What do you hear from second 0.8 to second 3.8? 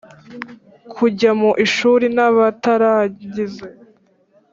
kujya mu ishuri n abataragize